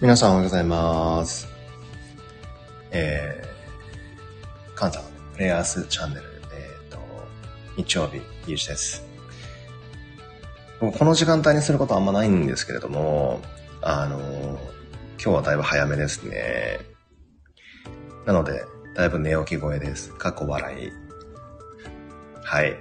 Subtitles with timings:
[0.00, 1.46] 皆さんおはようございます。
[2.90, 5.04] えー、カンタの
[5.34, 6.22] プレイヤースチャンネル、
[6.52, 6.98] えっ、と、
[7.76, 9.06] 日曜日、ゆうじです。
[10.80, 13.40] この時間帯にすることはあんまないんですけれども、
[13.82, 14.58] あの、今
[15.16, 16.80] 日はだいぶ早めですね。
[18.26, 18.64] なので、
[18.96, 20.12] だいぶ寝起き声です。
[20.14, 20.90] 過去笑い。
[22.42, 22.76] はい。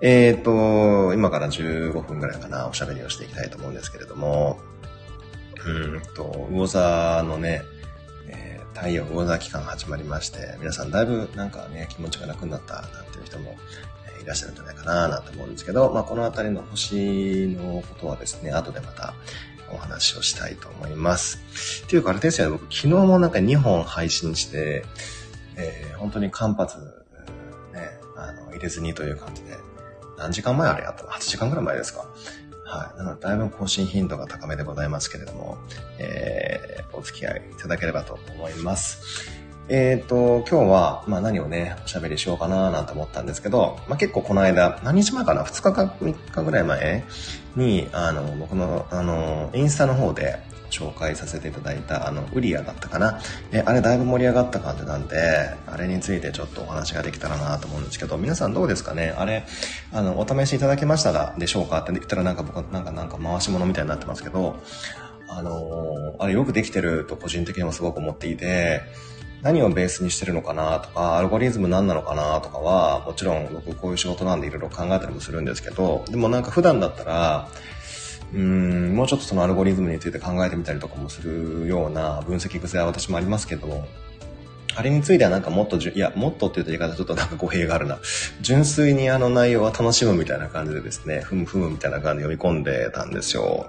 [0.00, 4.58] えっ、と、今から15分ぐらいかな、おしゃべりをしていきたいと思うんですけれども、
[5.66, 7.62] うんと、魚座のね、
[8.28, 13.54] えー太陽魚座期間が始まりまして、皆さんだいぶなんかね、気持ちが楽になったなんていう人も
[14.22, 19.12] いらっしゃるんじゃないかななんて思うんですけど、まあこのあたりの星のことはですね、後でまた
[19.70, 21.38] お話をしたいと思います。
[21.84, 24.84] っていうかあれですよね、僕昨日もなんか2本配信して、
[25.56, 26.80] えー本当に間髪、ね、
[28.16, 29.56] あの、入れずにという感じで、
[30.18, 32.06] 何時間前あれやったの ?8 時間ぐらい前ですか？
[32.72, 32.96] はい。
[32.96, 35.58] なので、だいぶ更新頻度が高めでございますけれども、
[35.98, 39.42] えー、お付き合いいただければと思います。
[39.68, 47.04] えっ、と、今日は、まあ何をね、おしゃべりしようかななんて思ったんですけど、まあ結構この間、何日前かな ?2 日か3日ぐらい前
[47.56, 50.38] に、あの、僕の、あの、インスタの方で
[50.72, 53.20] 紹介させていただいた、あの、ウリアだったかな。
[53.52, 59.14] え、あれだいぶ盛り上がった感じなんで、あれについてちょっとお話ができたらなと思うんですけど、皆さんどうですかね？
[59.16, 59.44] あれ、
[59.92, 61.80] あの、お試しいただけましたが、でしょうか？
[61.80, 64.56] って言ったらなんか僕、なんか、なんか回し物みたいになってますけど、
[65.28, 68.82] あのーあれよくできてると個人的にもすごく思っていて、
[69.40, 70.78] 何をベースにしてるのかな？
[70.78, 72.40] とか、アルゴリズム何なのかな？
[72.40, 77.48] とかは、もちろん僕こういう仕事なんでいろいろ考えたりもするんですけど、でもなんか普段だったら、
[78.34, 83.84] うん、もうちょっとそのアルゴリズムについて考えてみたりとかもするような分析癖は私もありますけど、
[84.74, 87.98] あれについてはなんかもっとじゅ、いや、もっとって言うと言い方ちょっとなんか 語弊があるな。
[88.40, 93.66] 純粋にあの内容は楽しむみたいな感じでですね、ふむふむみたいな感じで読み込んでたんですよ。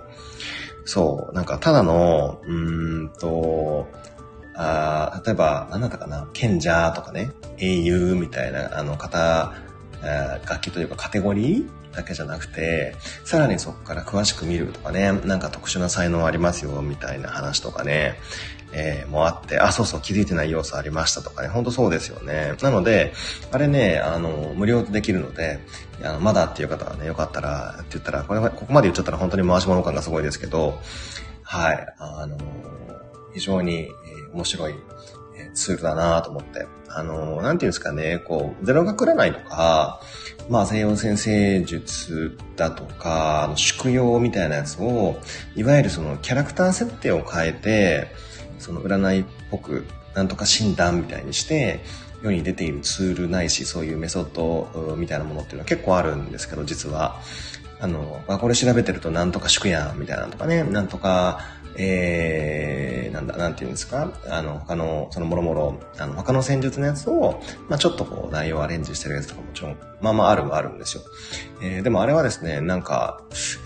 [0.85, 3.88] そう、なんかただの、うーんと、
[4.56, 9.53] あ例えば、何だったかな、賢者とかね、英雄みたいな、あの、方、
[10.03, 18.16] あー楽器というかカテゴリーだけじゃなくて、さらにそこから詳しく見るとかね、なんか特殊な才能ありますよ、みたいな話とかね、
[18.74, 22.56] えーもあって、あ、そうそう、気づいてない要素ありましたとかね、ほんとそうですよね。
[22.62, 23.14] なので、
[23.52, 25.59] あれね、あの、無料でできるので、
[26.03, 30.80] あのまだっていう方はね、よかったら、って言ったら、これは、ここまで言っちゃったら本当に回し物感がすごいですけど、
[31.44, 32.38] はい、あの、
[33.34, 33.90] 非常に、
[34.34, 34.74] 面白い
[35.53, 36.66] ツールだなと思って。
[36.96, 40.00] あの、なんていうんですかね、こう、ゼロ学占いとか、
[40.50, 45.20] まあ、西洋先生術だとか、あの宿用みたいなやつを、
[45.56, 48.08] いわゆるそのキャラクター設定を変えて、
[48.59, 51.80] その占いっぽく、なんとか診断みたいにして、
[52.22, 57.22] 世に出ているツールないし、そういうメソッドみたいなものっていうのは結構あるんですけど、実は。
[57.80, 61.40] あの、あこれ調べてるとなんとか宿やんみたいなのとかね、なんとか、
[61.78, 64.11] えー、なんだ、なんていうんですか？
[64.29, 71.03] あの、他の、そのもろもろ、あの、他の戦術のやつを、まあちょっとこう、内容をアレンジしてるやつとかもちろん、まあまああるはあるんですよ。
[71.61, 73.22] えー、でもあれはですね、なんか、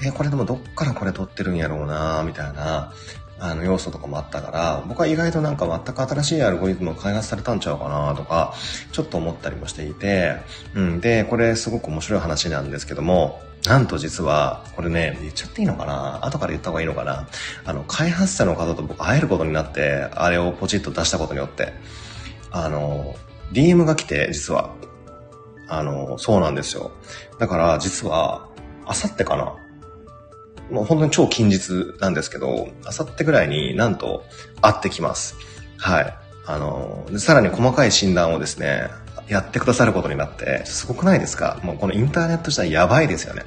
[0.05, 2.93] えーこれでもどっからこれ撮ってるんやろうなみたいな、
[3.39, 8.53] あの、要素とかもあったから、僕は意外となんか全く新しいアルゴリズムを開発されたんちゃうかなとか、
[8.91, 10.37] ちょっと思ったりもしていて、
[10.73, 16.25] うん、で、これすごく面白い話なんですけども、なんと実は、これね、言っちゃっていいのかな？
[16.25, 17.27] 後から言った方がいいのかな？
[17.65, 21.73] あの、開発者の方と僕会えることになって、あれをポチッと出したことによって、
[22.51, 23.15] あの、
[23.51, 24.73] DM が来て、実は。
[25.69, 26.91] あの、そうなんですよ。
[27.39, 28.47] だから、実は、
[28.85, 29.55] あさってかな？
[30.71, 34.23] もう本当に超近日なんですけど、あさってぐらいになんと
[34.61, 35.35] 会ってきます。
[35.77, 36.13] はい。
[36.45, 38.89] あの、さらに細かい診断をですね、
[39.27, 41.59] やってくださることになって、すごくないですか？
[41.61, 43.43] もうこのインターネット自体やばいですよね。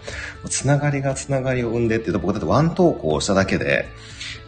[0.48, 3.86] つながりがつながりを生んでっていうと、僕だってワン投稿しただけで、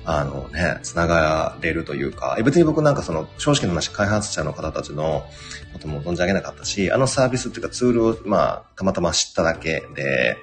[0.04, 5.24] あのね、つながれるというか、え別に僕なんかその、正直な話、開発者の方たちの
[5.72, 10.36] ことも存じ上げなかったし、あのサービスっていうかツールを、まあ、たまたま知っただけで、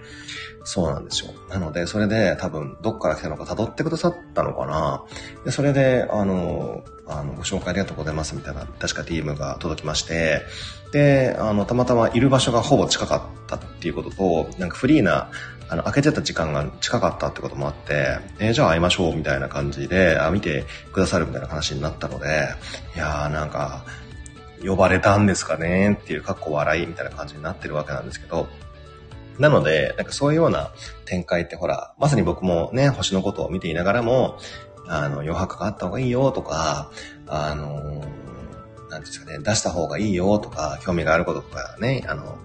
[0.63, 1.31] そうなんですよ。
[1.49, 5.03] なので、それで多分、どっから来たのか辿ってくださったのかな。
[5.45, 10.43] で、それで、あの、あの、ご紹介ありがとうございますみたいな、確か DM が届きまして、
[10.91, 15.29] で、あの、たまたまいる場所がほぼ近かったっていうことと、なんかフリーな、
[15.69, 22.49] あの、開けてた時間が近かったってこともあって、えーじゃあ会いましょうみたいな感じで、あ、見てくださるみたいな話になったので、
[22.95, 23.85] いやーなんか、
[24.63, 28.47] 呼ばれたんですかねっていう、かっこ笑いみたいな感じになってるわけなんですけど、
[29.39, 30.71] なので、なんかそういうような
[31.05, 34.37] 展開ってほら、まさに僕もね、星のことを見ていながらも、
[34.87, 36.91] あの、余白があった方がいいよとか、
[37.27, 38.03] あの、
[38.89, 42.37] なんですかね、出した方がいいよとか、興味があることとかね、あの、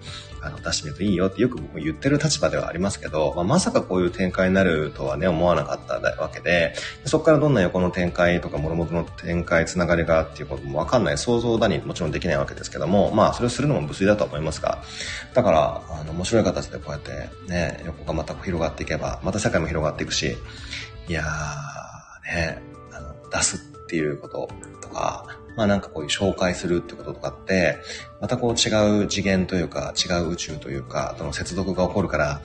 [0.45, 6.75] あの出してみるといいよってよく僕も言ってる立場ではありますけど、まあ、まさかこういう展開になるとはね、思わなかったわけで、
[7.07, 14.83] そこからどんな横の展開とか、諸々の展開、つながりがっていうこともわかんない、想像だにもちろんできないわけですけども、まあ、それをするのも無粋だと思いますが、
[15.33, 20.37] だから、あの、面白い形でこうやってね、横がまた広がっていけば、また社会も広がっていくし、
[21.09, 22.63] いやー、ね、
[22.93, 24.49] あの、出すっていうこと
[24.83, 25.27] とか、
[25.57, 27.79] まあなんかこういう紹介するってこととかって、
[28.21, 32.41] またこう違う次元というか、違う宇宙というか、との接続が起こるから、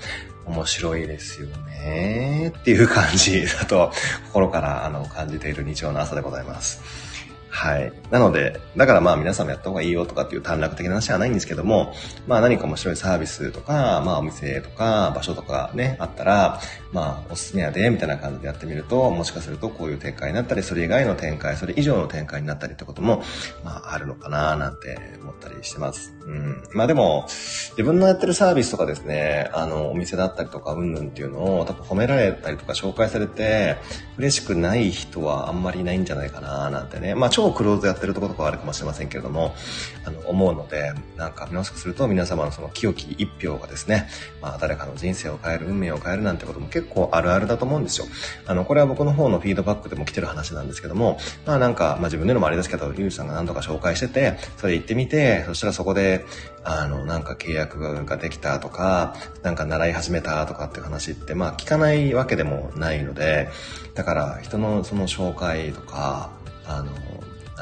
[0.45, 3.91] 面白いですよねっていう感じだと、
[4.27, 7.08] 心からあの感じている日曜の朝でございます。
[7.49, 7.91] はい。
[8.11, 11.93] なので、だからまあ皆さんもやった方がいいよとかっていう短絡的な話はないんですけども、
[12.27, 16.59] まあ何か面白いサービスとか、まあお店とか場所とかね、あったら、
[16.91, 23.23] まあおすすめやで、みたいな感じでやってみると、もしかするとこういう展開になったり、それ以外の展開、それ以上の展開になったりってことも、
[23.63, 26.13] まああるのかななんて思ったりしてます。
[26.25, 26.63] うん。
[26.73, 27.25] まあでも、
[27.71, 33.77] 自分のやってるサービスとかですね、あの、お店だったりとか、うんぬんっていうのを多分褒められたりとか紹介されて、
[34.17, 37.15] 嬉しくない人はあんまりいないんじゃないかななんてね。
[37.15, 39.55] まあ超クローズやってるところとかあるかもしれませんけれども、
[40.03, 44.09] あの、思うので、なんか、もしかすると皆様のその清き一票がですね、
[44.41, 48.07] まあ、誰かの人生を変える、運命を変えるなんてことも結構あるあるだと思うんですよ。
[48.45, 56.25] あの、これは僕の方のフィードバックでも来てる話なんですけども、まあなんか、まあ自分でのもあれですけど、ゆうさんが何度か紹介してて、それ行ってみて、そしたらそこで、
[56.65, 63.47] あの、なんか契約ができたとか、なんか習い始めたとかっていう話って、まあ聞かないわけでもないので、
[63.93, 66.31] だから人のその紹介とか、
[66.69, 66.91] あの、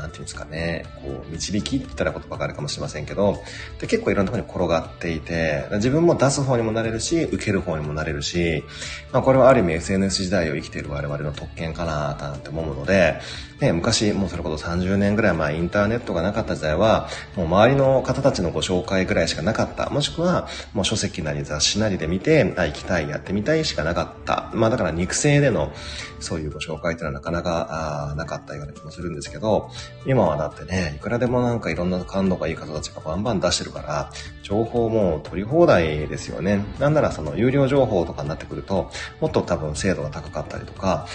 [0.01, 3.41] なんていうんですかね、こう、導きって言ったら言葉があるかもしれませんけど、
[3.79, 8.63] で結構いろんなところに転がっていて、自分も出す方にもなれるし、受ける方にもなれるし、
[9.11, 13.19] まあこれはある意味 SNS 時代を生きている我々の特権かななんて思うので、
[13.59, 19.89] ね、昔、もうそれこそ30年ぐらい前、インターネットがなかった時代は、もう周りの方たちのご紹介ぐらいしかなかった。
[19.89, 24.51] もしくは、もう書籍なり雑誌なりで見て、あ、行きたい、やってみたいしかなかった。
[24.53, 25.71] まあだから肉声での、
[26.19, 29.71] そういうご紹介っていうのはなかなか、あなかったような気もするんですけど、
[30.05, 34.11] 今はだってね、いくらでもなんかいろんな感度がいい方たちがバンバン出してるから、
[34.43, 36.63] 情報も取り放題ですよね。
[36.79, 38.89] なんならその有料情報とかになってくると、
[39.19, 41.07] もっと多分精度が高かったりとか、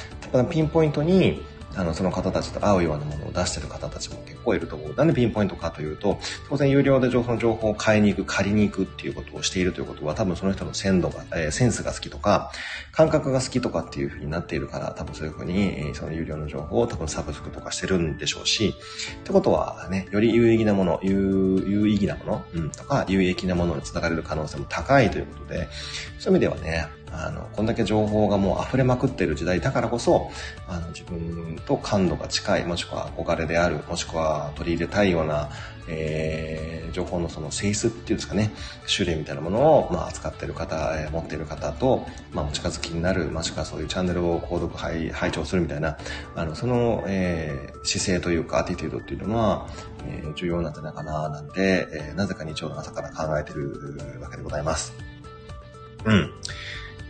[0.51, 1.43] ピンポイントに
[1.75, 4.95] あの、その方たちと合うようなものを出してる方たちも結構いると思う。
[4.95, 6.19] なんでピンポイントかというと、
[6.49, 12.51] 当然有料で情報の情報を買いに行く、借りに行くっていうことをしているということは、多分その人の鮮度が、えー、センスが好きとか、
[12.93, 18.75] 感覚が好きとかっていうふうになっているから、多分そういうふうに、えー、その有料の情報を多分サブスクとかしてるんでしょうし、
[19.21, 25.69] ってことはね、より有意義なもの、有有意義なもの、うん、とか、有益なものにつながれる可能性も高いということで、
[26.19, 30.31] そういう意味ではね、あの、こんだけ情報がもう溢れまくってる時代だからこそ、
[30.67, 35.51] あの、自分と感度が近い、もしくは憧れである、もしくは取り入れたいような、
[35.89, 38.53] えー、情報のその性質っていうんですかね、
[38.95, 45.99] 種類みたいなものを、まあ、扱っている方、えー、持っている方と、まあ、お近づきになる、もしくはそういうチャンネルを購読、拝、拝聴するみたいな、
[46.37, 49.67] あの、その、えー、姿勢というか、アティテュードっていうのは、
[50.07, 54.93] えー、重要なんじゃないかな、なんて、えー、なぜか日曜の朝から考えてるわけでございます。
[56.05, 56.33] うん。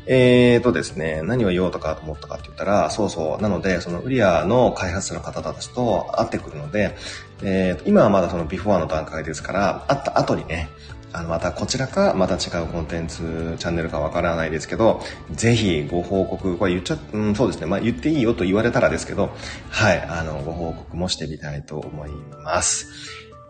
[0.06, 6.96] えーとですね、何を言おうとかと思ったかって言ったら、そうそう、なので、そのウリアの開発者の方たちと会ってくるので、
[7.43, 10.69] えー、今はまだそのビフォーの段階ですから、会った後にね、
[11.12, 19.31] あの、またこちらか、また違うコンテンツ、チャンネルかわからないですけど、ぜひご報告、これ言っちゃ、うん、そうですね、まあ言っていいよと言われたらですけど、
[19.69, 22.10] はい、あの、ご報告もしてみたいと思い
[22.43, 22.88] ます。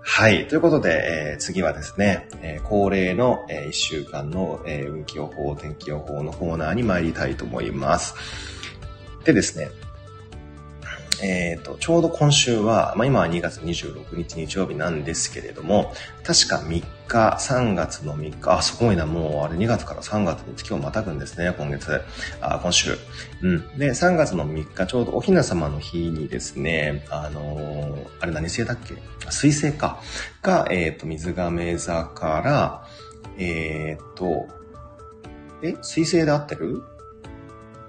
[0.05, 0.49] はい。
[0.49, 8.15] ということで、えー、次はですね、えー、恒例の、えー、1週間の、えー、運気予報、天気予報のコーナーに参りたいと思います。
[9.25, 9.71] でですね、
[11.23, 15.93] えっ、ー、と、ちょうど今週は、まあ、今は2月26日日曜日なんですけれども、
[16.25, 16.85] 確か3日、
[17.39, 22.01] 3月の3日、あ、すごいな、もうあれ2月から3月に月をまたぐんですね、今月、
[22.41, 22.99] あ、今週。
[23.43, 23.79] うん。
[23.79, 28.95] で、3月の3日、ちょうどお雛様の日にですね、あのー、あれ何星だっけ？
[29.31, 30.01] 水星か。
[30.43, 32.87] が、えっ、ー、と、水亀座から、
[33.39, 34.49] えっ、と、
[35.63, 36.83] え、水星で合ってる？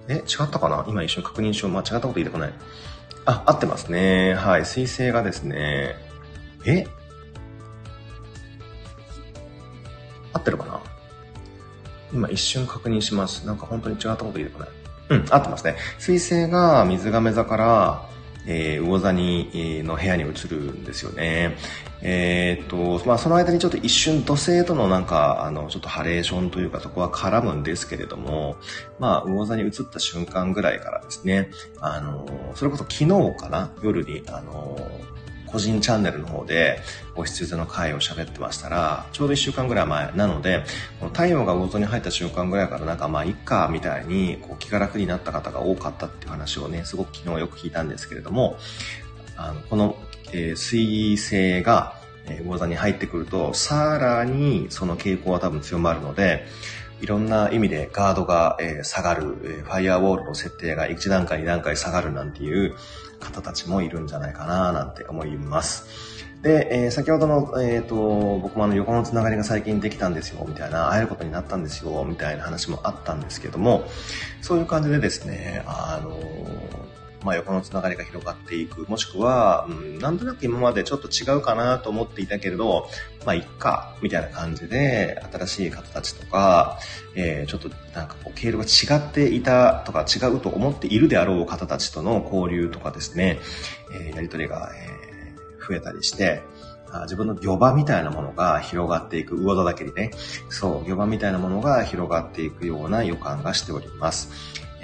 [0.07, 0.85] え、違ったかな？
[0.87, 1.71] 今一瞬確認しよう。
[1.71, 2.53] 間違ったこと言いたくない。
[3.25, 4.33] あ、合ってますね。
[4.33, 4.65] はい。
[4.65, 5.95] 水星がですね、
[6.65, 6.85] え？
[10.33, 10.79] 合ってるかな？
[12.11, 13.45] 今一瞬確認します。
[13.47, 14.67] なんか本当に違ったこと言えるかな。
[15.09, 15.75] うん、合ってますね。
[15.99, 18.09] 水星が水亀座から、
[18.45, 21.55] えー、魚座に、の部屋に移るんですよね。
[22.01, 28.57] えー、っと、まあ、その間にちょっと一瞬土星とのなんか、あの、ちょっとハレーションというかそこは絡むんですけれども、
[28.99, 33.07] まあ、魚座に移った瞬間ぐらいからですね、あの、それこそ昨日
[33.37, 33.73] かな？
[33.81, 34.77] 夜に、あの、
[35.53, 36.79] 個人チャンネルの方で、
[37.13, 40.11] ご羊座の回を喋ってましたら、ちょうど1週間ぐらい前。
[40.13, 40.63] なので、
[40.99, 48.57] この太陽が魚座に入った瞬間ぐらいからなんかまあ、いっか、みたいに、こう、気が楽になった方が多かったっていう話をね、すごく昨日よく聞いたんですけれども、
[49.37, 49.95] あの、この、
[50.31, 56.47] えー、水星が、えー、魚座に入ってくると、さらにその傾向は多分強まるので、
[57.03, 62.77] いろんな意味でガードが、え、下がる、え、ファイアウォールの設定が1段階2段階下がるなんていう
[63.19, 65.85] 方たちもいるんじゃないかななんて思います。
[66.43, 67.95] で、えー、先ほどの、えっ、と、
[68.41, 73.83] 僕もあの横のつながりが最近できたんですよ、みたいな、会えることになったんですよ、みたいな話もあったんですけども、
[74.41, 76.17] そういう感じでですね、あの
[77.23, 82.87] まあ、横のつながりが広がっていく、もしくは、うん、なんとなく今までちょっと違うかなと思っていたけれど、
[83.25, 86.79] まあ、いっか、みたいな感じで、新しい方たちとか、
[87.15, 93.39] えー、ちょっとなんかこう、経路が違っていたとか、違うと思っているであろう方たちとの交流とかですね、
[93.93, 96.41] えー、やりとりが、えー、増えたりして、
[97.01, 100.11] 自分の魚場みたいなものが広がっていく、魚座だけにね、
[100.49, 104.29] そう、魚場みたいなものが広がっていくような予感がしております。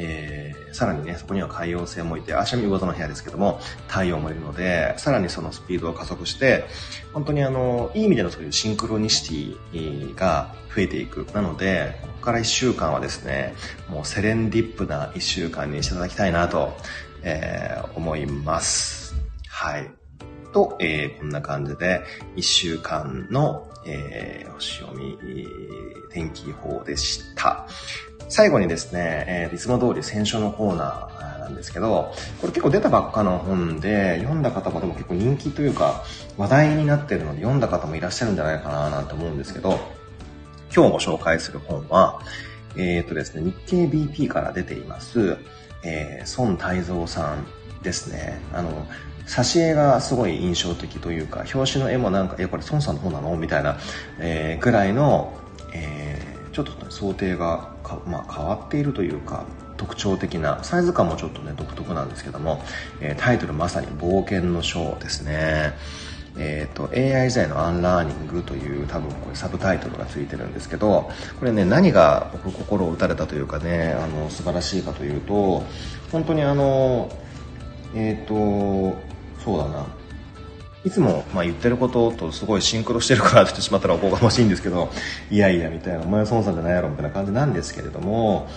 [0.02, 6.66] えー、さらにね、そこには海洋性もいて、足見魚座の部屋ですけども、太陽もいるので、さらにそのスピードを加速して、
[7.14, 11.28] 本当にあの、いい意味でのそういうシンクロニシティが増えていく。
[11.34, 13.54] なので、ここから1週間はですね、
[13.90, 16.78] もうセレンディップな1週間にしていただきたいなと、
[17.22, 19.16] えー、思います。
[19.50, 19.92] はい。
[20.54, 22.02] と、えー、こんな感じで、
[22.38, 25.18] 1週間の、えー、星読み、
[26.10, 27.68] 天気予報でした。
[28.30, 36.04] 最後にですね、えー、いつも通り選書のコーナーなんですけど、これ結構出たばっかの本で、読んだ方もでも結構人気というか、
[36.38, 39.80] 話題になってるので読んだ方もいらっしゃるんじゃないかななんて思うんですけど、
[40.74, 42.22] 今日ご紹介する本は、
[42.78, 45.38] えっ、ー、とですね、日経 BP から出ています、
[45.84, 47.48] えー、孫泰造さん
[47.82, 48.40] ですね。
[48.54, 48.86] あの、
[49.26, 53.36] 挿絵がすごい印象的というか、表紙の絵もなんか、え、これ孫さんの方なの？
[53.38, 53.78] みたいな、
[54.20, 55.34] えー、ぐらいの、
[55.74, 59.46] えー、ちょっと、想定がまあ、変わっているというか、
[59.78, 62.62] 特徴的な、サイズ感もちょっとね、独特なんですけども、
[63.00, 65.74] え、タイトルまさに冒険の章ですね。
[66.38, 75.64] えっ、ー、と、AI 時代のアンラーニングという多分これサブタイトルがついてるんですけど、これね、何が僕心を打たれたというかね、あの、素晴らしいかというと、
[76.12, 77.10] 本当にあの、
[77.96, 78.98] えっ、ー、と、
[79.44, 79.88] そうだな、
[80.86, 84.90] いつもまあ言ってることとすごいシンクロしてるからって言ってしまったらおこがましいんですけど、
[85.30, 88.48] いやいやみたいな、お前は孫さんじゃないやろみたいな感じなんですけれども、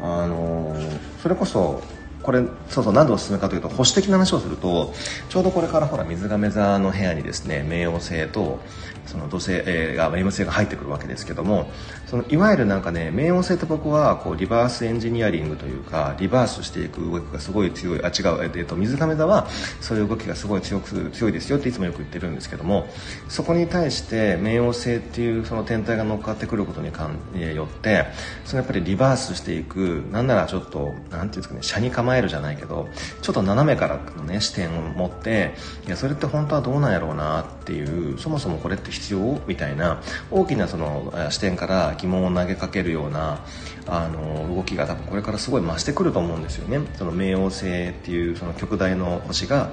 [0.00, 0.76] あの
[1.22, 1.82] それこそ
[2.22, 4.92] これそうそう何でおすすめかというと保守的な話をすると
[5.28, 8.60] ちょうどこれからほら水亀座の部屋にですね冥王星と
[9.06, 11.70] その土星、えー、が冥王星が入ってくるわけですけども
[12.06, 19.48] そのいわゆるなんかね冥王星って僕はこうリバースエンジニアリングというかリバースしていく動きがすごい強いあ違う、えー、と水亀座は
[19.80, 22.86] そういう動きがすごい強く強いですよっていつもよく言ってるんですけども
[23.28, 28.06] そこに対して冥王星っていうその天体が乗っかってくることにかん、よって
[28.44, 32.88] そのやっぱりリバースしていくなんならちょっとなんていうんですかね車に構えるじゃないけど
[33.22, 35.54] ちょっと斜めからのね視点を持って
[35.86, 43.44] いやそれって本当はどうなんやろうなっていうそもそもこれって必要みたいな大きなその視点から疑問を投げかけるような
[43.86, 46.86] あの動きが多分これからすごい増してくると思うんですよね。
[46.96, 49.70] その冥王星っていうその極大の星が、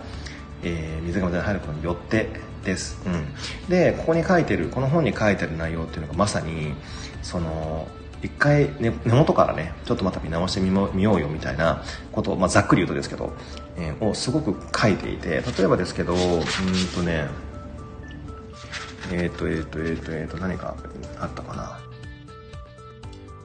[0.64, 2.30] えー、水亀座に入ることによって
[2.64, 6.74] です、うん、でここに書いてるこの本に書いてる内容っていうのがまさに
[7.22, 7.88] その
[8.22, 10.74] 一回、ね、根元からねちょっとまた見直してみ
[11.04, 13.34] ようよみたいなことを、まあ、ざっくり言うとですけど、
[13.78, 16.20] えー、をすごく書いていて例えばですけどうん
[16.96, 17.28] とね
[19.12, 20.76] えっ、ー、とえっ、ー、とえっ、ー、とえっ、と何か
[21.20, 21.80] あったかな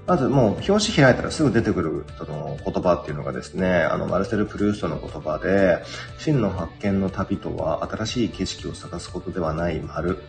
[0.07, 5.83] まずもう表紙開いたらすぐ出てくるその言葉っていうのがですね、あのマルセル・プルーストの言葉で、
[6.19, 10.23] 真の発見の旅とは新しい景色を探すことではない丸。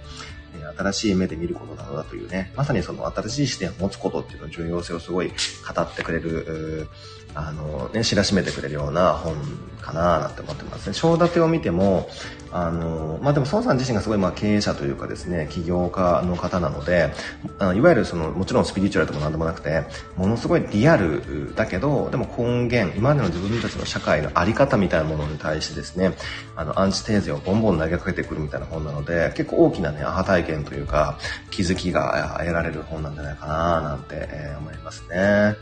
[0.73, 6.87] 新しい目で見ることなのだというね、まさにその新しい視点を持つことっていうの重要性をすごい語ってくれる、
[7.33, 9.35] あのね、知らしめてくれるような本
[9.81, 10.93] かななんて思ってますね。
[10.93, 12.09] 章立てを見ても、
[12.57, 17.11] あの、まあ、でも孫さん自身がすごいまあ経営者というかですね、起業家の方なので、
[17.59, 19.83] あのいわゆるその、もちろんスピリチュアルとかなんでもなくて、
[20.15, 26.13] ものすごいリアルだけど、でも根源、今までの自分たちの社会のあり方みたいなものに対してですね、
[26.55, 31.19] あの、アンチテーゼをボンボン投げかけてくるみたいな本なので、結構大きなね、アハ体験というか、
[31.51, 35.57] 気づきが得られる本なんじゃないかななんて思いますね。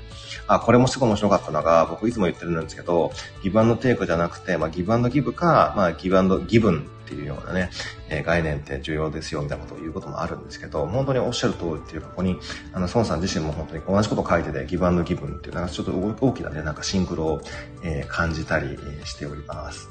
[0.47, 3.11] あ、これもすごい面白かったのが、僕いつも言ってるんですけど、
[3.43, 7.69] ギブアンドテイクじゃなくて、まあ、ギブアンドギブか、まあ、ギブアンドギブンっていうようなね、
[8.09, 12.39] えー、概念って重要ですよ、みたいなことを言うこともあるんですけど、本当におっしゃる通りっていうか、ここに、
[12.73, 17.41] あの、孫さん自身も本当に同じこと書いてて、ギブアンドギブンっていう、なんかちょっと大きなね、なんかシンクロを、
[17.83, 19.89] えー、感じたりしております。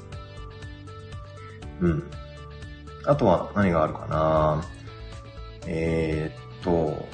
[1.81, 2.03] うん。
[3.05, 4.63] あとは何があるかな
[5.67, 7.05] えー、っと、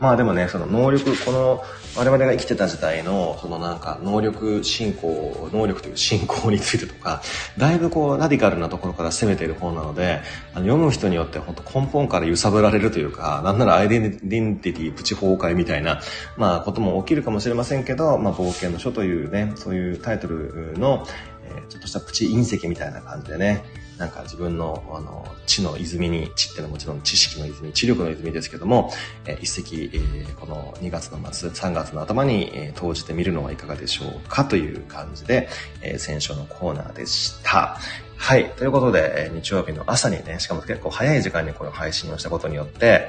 [0.00, 1.62] まあでもね、その能力、この
[1.96, 7.22] 我々が生きてた時代の、そのなんか能力進行、能力という進行についてとか、
[7.56, 10.20] だいぶこうラディカルなところから攻めている本なので、
[10.52, 16.00] あの読む人によって本当根本から揺さぶられるというか、なんならアイデンティティプチ崩壊みたいな、
[16.36, 21.06] まあことも起きるかもしれませんけど、まあ冒険の書というね、そういうタイトルの、
[21.50, 23.64] えー、ちょっとしたプチ隕石みたいな感じでね、
[23.98, 28.90] なんか自分の、あの、知の泉に、知ってのはもちろん知識の泉、知力の泉ですけども、
[29.24, 35.48] えー、一石、えー、この2月の末、3月の頭に、えー、投じてみるのはいかがでしょうかという感じで、
[35.80, 37.78] えー、選書のコーナーでした。
[38.16, 38.50] はい。
[38.56, 43.08] ということで、えー、日曜日の朝にね、しかも結構早い時間にこの配信をしたことによって、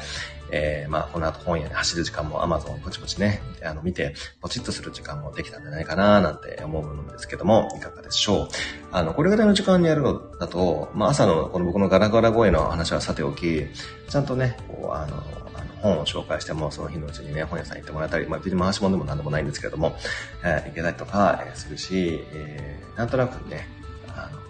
[0.52, 8.48] えー、まあ、この後本屋に走る時間も Amazon をポチポチね、あの、見て、ポチッとする時間もできたんじゃないかな、なんて思うのですけども、いかがでしょう。
[8.92, 13.66] あの、これぐらいの時間にやるのだと、まあ、朝のこの僕のガラガラ声の話はさておき、
[14.10, 15.24] ちゃんとね、こう、あの、
[15.82, 19.96] 本を紹介しても、その日のうちにね、本屋さん行ってもらったり、まあ、別に回し物でも何でもないんですけれども、
[20.44, 23.68] えー、行けたりとか、えー、するし、えー、なんとなくね、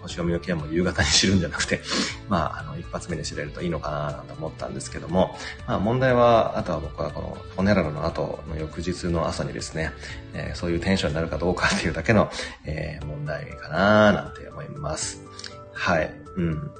[0.06, 1.80] 星読みの件も夕方に知るんじゃなくて、
[2.28, 5.36] まあ、あの、一発目に知れるといいのかなと思ったんですけども、
[5.66, 9.92] まあ、問題は、あとは僕はこの、ホネラルの後の翌日の朝にですね、
[10.34, 12.30] えー、そういうテンションになるかどうかっていうだけの、
[12.64, 15.20] えー、問題かななんて思います。
[15.72, 16.14] はい。
[16.36, 16.70] うん。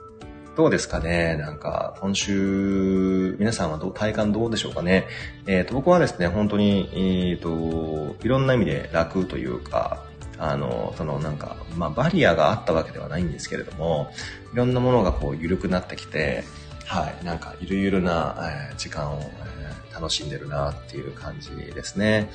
[0.56, 1.36] どうですかね？
[1.36, 5.06] なんか、今週、皆さんはどう、体感どうでしょうかね？
[5.46, 10.05] えっ、ー、と、僕はですね、本当に、えっ、ー、と、いろんな意味で楽というか、
[10.38, 14.10] あの、そのなんか、まあ、バリアがあったわけではないんですけれども、
[14.52, 16.44] いろんなものがこう緩くなってきて、
[16.84, 18.36] はい、なんかゆるゆるな、
[18.70, 22.30] えー、時間を、えー、楽しんでるなっていう感じですね。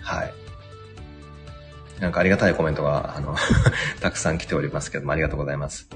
[0.00, 0.34] はい。
[2.00, 3.36] なんかありがたいコメントが、あの
[4.00, 5.88] たくさん来ておりますけども、ありがとうございます。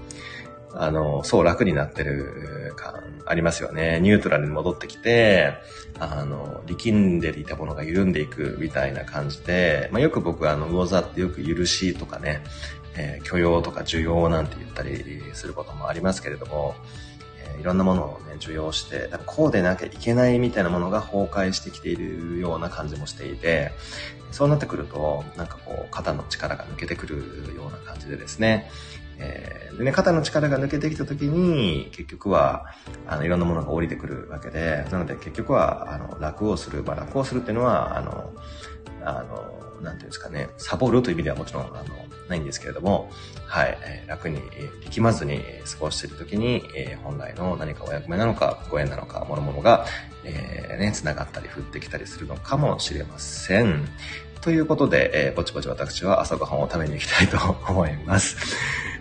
[0.73, 3.99] あの、そう楽になってる感ありますよね。
[4.01, 5.55] ニュートラルに戻ってきて、
[5.99, 12.43] あの、力んでいたものが緩んでいくみたいな感じで、まあ、よく僕はあの、魚座ってよく許しとかね、
[12.97, 16.75] えー、許容とか需要なんて言ったりすることもありますけれども、
[17.45, 23.73] えー、いろんなものをね、受容して、こうでなきゃいけないみたいなものが崩壊してきているような感じもしていて、
[24.31, 28.71] そうなってくると、なんかこう、肩の力が抜けてくるような感じでですね、
[29.19, 32.67] えー、でね、肩の力が抜けてきた時に、結局は、
[33.07, 38.33] あの、いろんなものが降りてくるわけで、なので結局は、あの、楽をする、まあ、楽をするっていうのは、あの、
[39.05, 43.11] あの、なんていうんですかね、サボるという意味ではもちろん、あの、ないんですけれども、
[43.47, 44.41] はい、えー、楽に、
[44.85, 49.87] 力まずに過ごしている時に、えー、本来の何かお役目なのか、ご縁なのか、諸々が、
[50.25, 53.89] えー、ね、繋がったり降ってきたりするのかもしれません。
[54.41, 58.37] ということで、えー、ぼちぼち私は朝ごはんを食べに行きたいと思います。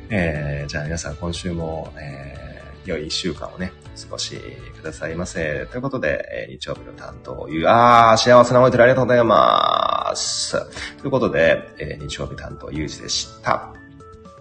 [0.10, 5.68] えー、じゃあ皆さん今週も、えー、良い一週間をね、少しくださいませ。
[5.72, 10.54] ということで、えー、日曜日の担当、ゆ、あー、幸せな思い出ありがとうございます。
[10.98, 13.74] ということで、えー、日曜日担当、ゆうじでした。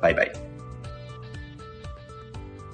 [0.01, 0.54] バイバイ。